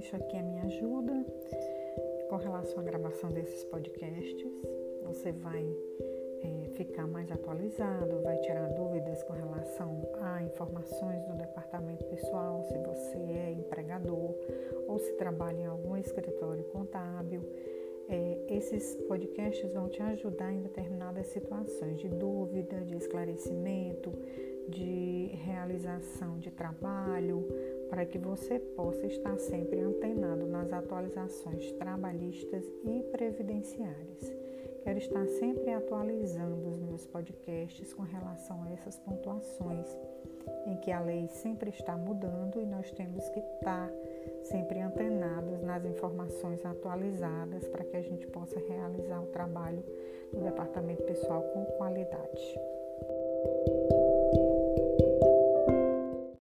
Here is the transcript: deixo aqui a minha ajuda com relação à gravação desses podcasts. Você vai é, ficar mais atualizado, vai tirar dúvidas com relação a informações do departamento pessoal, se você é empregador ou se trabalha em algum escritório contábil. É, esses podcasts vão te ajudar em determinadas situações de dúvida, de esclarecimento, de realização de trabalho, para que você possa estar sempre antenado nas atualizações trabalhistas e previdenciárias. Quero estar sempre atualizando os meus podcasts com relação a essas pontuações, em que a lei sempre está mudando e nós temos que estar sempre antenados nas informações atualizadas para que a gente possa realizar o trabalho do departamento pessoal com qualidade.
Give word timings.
deixo 0.00 0.16
aqui 0.16 0.34
a 0.34 0.42
minha 0.42 0.62
ajuda 0.62 1.12
com 2.30 2.36
relação 2.36 2.80
à 2.80 2.82
gravação 2.82 3.30
desses 3.30 3.64
podcasts. 3.64 4.50
Você 5.04 5.30
vai 5.30 5.62
é, 6.40 6.68
ficar 6.70 7.06
mais 7.06 7.30
atualizado, 7.30 8.22
vai 8.22 8.38
tirar 8.38 8.66
dúvidas 8.70 9.22
com 9.24 9.34
relação 9.34 10.08
a 10.22 10.42
informações 10.42 11.22
do 11.26 11.34
departamento 11.34 12.02
pessoal, 12.06 12.62
se 12.62 12.78
você 12.78 13.18
é 13.18 13.52
empregador 13.52 14.34
ou 14.88 14.98
se 14.98 15.12
trabalha 15.18 15.60
em 15.60 15.66
algum 15.66 15.94
escritório 15.98 16.64
contábil. 16.72 17.42
É, 18.08 18.38
esses 18.48 18.96
podcasts 19.06 19.70
vão 19.70 19.90
te 19.90 20.00
ajudar 20.00 20.50
em 20.50 20.62
determinadas 20.62 21.26
situações 21.26 22.00
de 22.00 22.08
dúvida, 22.08 22.80
de 22.86 22.96
esclarecimento, 22.96 24.10
de 24.66 25.09
realização 25.40 26.38
de 26.38 26.50
trabalho, 26.50 27.46
para 27.88 28.04
que 28.04 28.18
você 28.18 28.58
possa 28.58 29.06
estar 29.06 29.36
sempre 29.38 29.80
antenado 29.80 30.46
nas 30.46 30.72
atualizações 30.72 31.72
trabalhistas 31.72 32.64
e 32.84 33.02
previdenciárias. 33.10 34.32
Quero 34.84 34.98
estar 34.98 35.26
sempre 35.26 35.72
atualizando 35.72 36.68
os 36.68 36.78
meus 36.78 37.06
podcasts 37.06 37.92
com 37.92 38.02
relação 38.02 38.62
a 38.64 38.72
essas 38.72 38.98
pontuações, 38.98 39.86
em 40.66 40.76
que 40.76 40.90
a 40.90 41.00
lei 41.00 41.28
sempre 41.28 41.70
está 41.70 41.96
mudando 41.96 42.60
e 42.60 42.66
nós 42.66 42.90
temos 42.92 43.28
que 43.28 43.40
estar 43.40 43.90
sempre 44.44 44.80
antenados 44.80 45.60
nas 45.62 45.84
informações 45.84 46.64
atualizadas 46.64 47.68
para 47.68 47.84
que 47.84 47.96
a 47.96 48.02
gente 48.02 48.26
possa 48.28 48.58
realizar 48.58 49.20
o 49.20 49.26
trabalho 49.26 49.84
do 50.32 50.40
departamento 50.40 51.02
pessoal 51.02 51.42
com 51.42 51.64
qualidade. 51.76 52.69